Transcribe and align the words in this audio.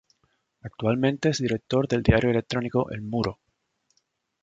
Actualmente 0.63 1.29
es 1.29 1.37
director 1.37 1.87
del 1.87 2.01
diario 2.01 2.31
electrónico 2.31 2.89
"El 2.89 3.03
Muro". 3.03 3.37